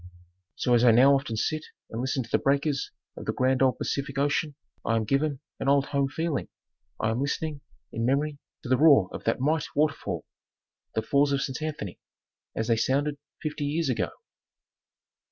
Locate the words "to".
2.23-2.29, 8.63-8.69